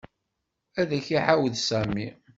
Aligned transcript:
Ad 0.79 0.89
ak-d-iɛawed 0.97 1.55
Sami. 1.59 2.07